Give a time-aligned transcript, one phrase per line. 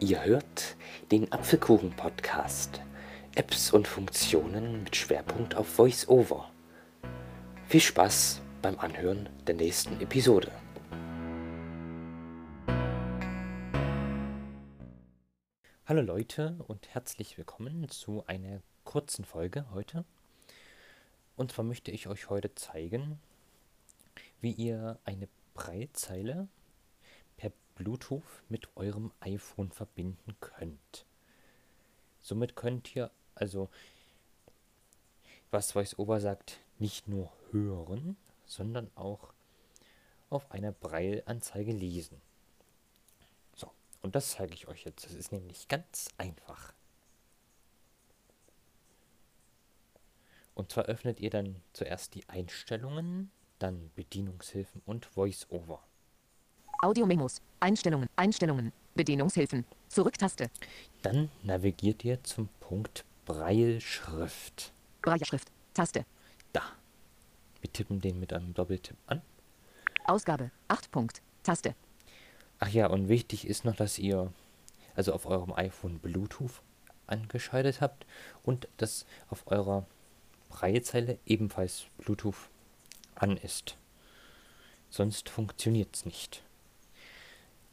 [0.00, 0.76] Ihr hört
[1.10, 2.80] den Apfelkuchen-Podcast.
[3.34, 6.52] Apps und Funktionen mit Schwerpunkt auf VoiceOver.
[7.66, 10.52] Viel Spaß beim Anhören der nächsten Episode.
[15.84, 20.04] Hallo Leute und herzlich willkommen zu einer kurzen Folge heute.
[21.34, 23.18] Und zwar möchte ich euch heute zeigen,
[24.40, 26.46] wie ihr eine Breitzeile
[27.78, 31.06] Bluetooth mit eurem iPhone verbinden könnt.
[32.20, 33.68] Somit könnt ihr also,
[35.50, 39.32] was VoiceOver sagt, nicht nur hören, sondern auch
[40.28, 42.20] auf einer Braille-Anzeige lesen.
[43.54, 43.70] So,
[44.02, 45.04] und das zeige ich euch jetzt.
[45.04, 46.74] Das ist nämlich ganz einfach.
[50.54, 55.87] Und zwar öffnet ihr dann zuerst die Einstellungen, dann Bedienungshilfen und VoiceOver.
[56.80, 60.48] Audio-Memos, Einstellungen, Einstellungen, Bedienungshilfen, Zurücktaste,
[61.02, 64.72] Dann navigiert ihr zum Punkt Braille-Schrift.
[65.02, 66.04] Brailleschrift, Taste,
[66.52, 66.62] Da.
[67.60, 69.22] Wir tippen den mit einem Doppeltipp an.
[70.04, 71.74] Ausgabe, 8 Punkt, Taste,
[72.60, 74.32] Ach ja, und wichtig ist noch, dass ihr
[74.94, 76.62] also auf eurem iPhone Bluetooth
[77.06, 78.06] angeschaltet habt
[78.42, 79.86] und dass auf eurer
[80.48, 82.50] Braillezeile ebenfalls Bluetooth
[83.14, 83.76] an ist.
[84.90, 86.42] Sonst funktioniert es nicht.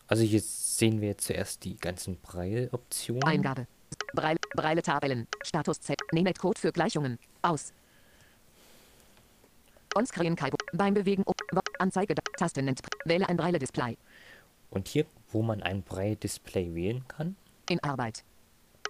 [0.08, 3.24] Also hier sehen wir jetzt zuerst die ganzen Braille-Optionen.
[3.24, 3.68] Eingabe,
[4.14, 7.74] Braille, Braille Tabellen, Status Z, Nemet-Code für Gleichungen, aus.
[9.96, 11.24] On-Screen Kaibo, beim Bewegen,
[11.80, 13.98] Anzeige, Tasten nennt, wähle ein Braille-Display,
[14.70, 17.36] Und hier, wo man ein Braille-Display wählen kann,
[17.70, 18.24] in Arbeit.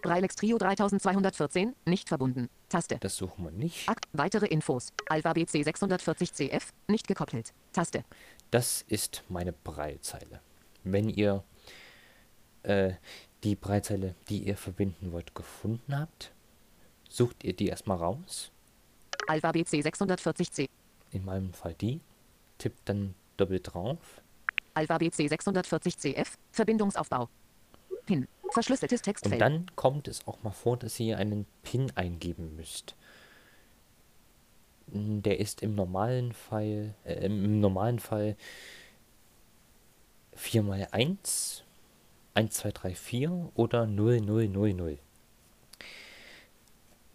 [0.02, 2.98] Braillex Trio 3214, nicht verbunden, Taste.
[3.00, 3.90] das suchen wir nicht.
[3.90, 4.94] Ak weitere Infos.
[5.10, 7.54] Alphabet C640CF, nicht gekoppelt.
[7.74, 8.04] Taste.
[8.52, 10.42] Das ist meine Braillezeile.
[10.86, 11.44] Wenn ihr
[12.64, 12.94] äh,
[13.44, 16.32] die Braillezeile, die ihr verbinden wollt, gefunden habt,
[17.10, 18.52] sucht ihr die erstmal raus.
[19.28, 20.70] Alphabet C640C.
[21.12, 22.00] In meinem Fall die.
[22.58, 24.22] Tippt dann doppelt drauf.
[24.76, 27.30] Alphabet C640CF, Verbindungsaufbau.
[28.06, 28.28] PIN.
[28.52, 29.42] Verschlüsseltes Und Textfeld.
[29.42, 32.96] dann kommt es auch mal vor, dass ihr einen PIN eingeben müsst.
[34.88, 38.36] Mm, Der ist im normalen Fall, äh, im normalen Fall
[40.38, 41.62] 4x1,
[42.34, 45.00] 1, 2, 3, 4 oder 0, 0, 0, 0.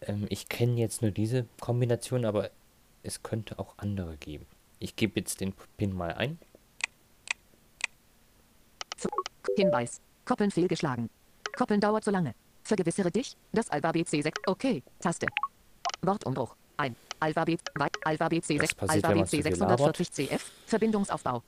[0.03, 2.51] Ähm, ich kenne jetzt nur diese Kombination, aber
[3.03, 4.47] es könnte auch andere geben.
[4.79, 6.39] Ich gebe jetzt den PIN mal ein.
[9.57, 10.01] Hinweis.
[10.25, 11.11] Koppeln fehlgeschlagen.
[11.57, 12.35] Koppeln dauert zu lange.
[12.63, 14.33] Vergewissere dich, dass Alphabet C6.
[14.47, 14.83] Okay.
[15.01, 15.27] Taste.
[16.03, 16.55] Wortumbruch.
[16.77, 16.97] Ein.
[17.19, 17.61] Alphabet.
[18.05, 18.59] Alphabet C6.
[18.61, 19.97] Das passiert, wenn man Alphabet zu viel labert.
[19.97, 20.41] C640CF.
[20.67, 21.43] Verbindungsaufbau.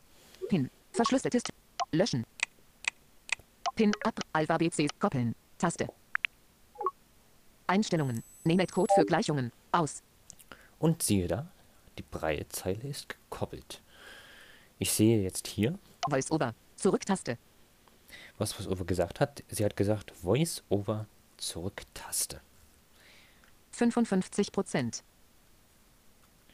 [0.48, 0.70] PIN.
[0.92, 1.42] Verschlüsseltes.
[1.92, 2.24] Löschen.
[3.76, 4.18] PIN ab.
[4.32, 4.88] Alphabet C.
[4.98, 5.34] Koppeln.
[5.58, 5.88] Taste.
[7.66, 8.22] Einstellungen.
[8.44, 9.52] Nemet-Code für Gleichungen.
[9.72, 10.02] Aus.
[10.78, 11.50] Und siehe da,
[11.98, 13.82] die Braillezeile ist gekoppelt.
[14.78, 16.54] Ich sehe jetzt hier, Voice-Over.
[16.76, 17.38] Zurücktaste.
[18.38, 19.44] was VoiceOver gesagt hat.
[19.48, 22.40] Sie hat gesagt, Voice-Over Zurücktaste.
[23.72, 25.04] 55 Prozent.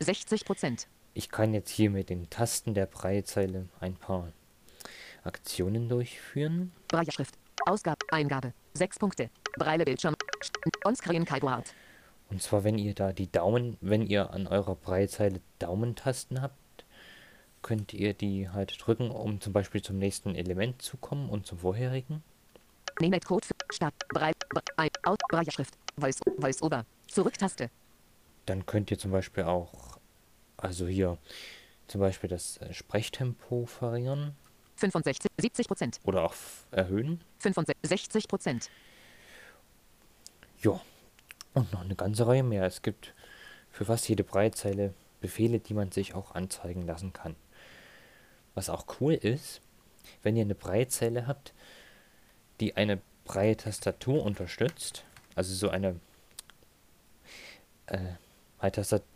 [0.00, 0.88] 60 Prozent.
[1.14, 4.32] Ich kann jetzt hier mit den Tasten der Braillezeile ein paar
[5.24, 6.72] Aktionen durchführen.
[6.88, 7.34] Brailleschrift.
[7.66, 7.98] Ausgabe.
[8.10, 8.52] Eingabe.
[8.74, 9.30] 6 Punkte.
[9.58, 10.14] Braille Bildschirm.
[10.84, 11.74] Onscreen Keyboard.
[12.30, 16.54] Und zwar, wenn ihr da die Daumen, wenn ihr an eurer Braillezeile Daumentasten habt,
[17.62, 21.58] könnt ihr die halt drücken, um zum Beispiel zum nächsten Element zu kommen und zum
[21.58, 22.22] vorherigen.
[23.00, 23.94] Nemet-Code für Start.
[24.08, 24.34] Braille.
[24.50, 24.90] Bra- ein.
[25.04, 25.16] Aus.
[25.28, 25.74] Brailleschrift.
[25.96, 26.20] Voice.
[26.38, 26.84] Voice-Over.
[27.08, 27.70] Zurücktaste.
[28.46, 29.98] Dann könnt ihr zum Beispiel auch,
[30.56, 31.18] also hier
[31.86, 34.36] zum Beispiel das äh, Sprechtempo variieren
[34.78, 35.30] 65.
[35.38, 36.00] 70 Prozent.
[36.04, 36.34] oder auch
[36.70, 37.20] erhöhen.
[37.40, 38.70] 65 Prozent.
[40.62, 40.80] Ja,
[41.54, 42.64] und noch eine ganze Reihe mehr.
[42.64, 43.14] Es gibt
[43.70, 47.34] für fast jede Breitzeile Befehle, die man sich auch anzeigen lassen kann.
[48.54, 49.60] Was auch cool ist,
[50.22, 51.52] wenn ihr eine Breitzeile habt,
[52.60, 55.04] die eine Breite-Tastatur unterstützt,
[55.34, 56.00] also so eine
[57.86, 58.14] äh,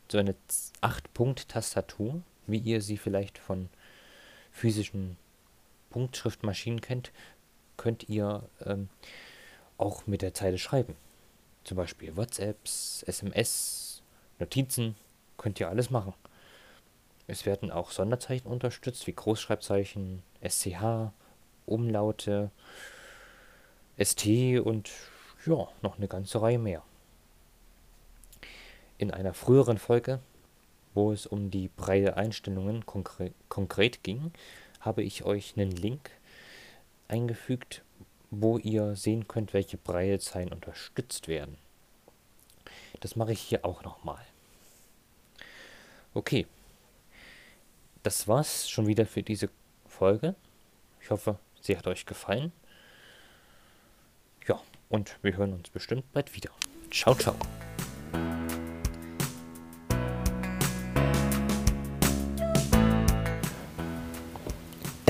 [0.09, 0.35] so eine
[0.83, 3.69] 8-Punkt-Tastatur, wie ihr sie vielleicht von
[4.53, 5.17] physischen
[5.93, 7.13] Punktschriftmaschinen kennt,
[7.77, 8.89] könnt ihr ähm,
[9.79, 10.97] auch mit der Zeile schreiben.
[11.65, 14.03] Zum Beispiel WhatsApps, SMS,
[14.39, 14.97] Notizen,
[15.37, 16.15] könnt ihr alles machen.
[17.27, 21.13] Es werden auch Sonderzeichen unterstützt, wie Großschreibzeichen, SCH,
[21.67, 22.51] Umlaute,
[24.03, 24.27] ST
[24.61, 24.91] und
[25.47, 26.83] ja, noch eine ganze Reihe mehr.
[28.99, 30.21] In einer früheren Folge,
[30.95, 34.33] wo es um die Braille-Einstellungen konkre konkret ging,
[34.83, 36.11] habe ich euch einen Link
[37.09, 37.83] eingefügt,
[38.31, 41.57] wo ihr sehen könnt, welche Braillezeilen unterstützt werden.
[43.01, 44.25] Das mache ich hier auch nochmal.
[46.15, 46.47] Okay,
[48.03, 49.49] das war's schon wieder für diese
[49.87, 50.35] Folge.
[51.01, 52.53] Ich hoffe, sie hat euch gefallen.
[54.47, 56.51] Ja, und wir hören uns bestimmt bald wieder.
[56.91, 57.37] Ciao, ciao.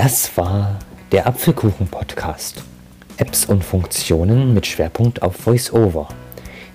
[0.03, 0.79] Das war
[1.13, 2.65] der Apfelkuchen-Podcast.
[3.19, 6.09] Apps und Funktionen mit Schwerpunkt auf VoiceOver.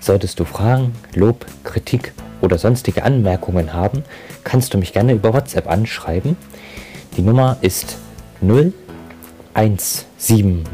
[0.00, 4.02] Solltest du Fragen, Lob, Kritik oder sonstige Anmerkungen haben,
[4.44, 6.38] kannst du mich gerne über WhatsApp anschreiben.
[7.18, 7.98] Die Nummer ist
[8.40, 10.64] 0170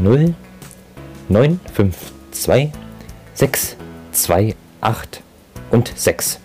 [1.28, 2.70] 952
[3.34, 5.24] 628
[5.72, 6.38] und 6.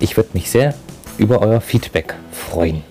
[0.00, 0.74] Ich würde mich sehr
[1.16, 2.82] über euer Feedback freuen.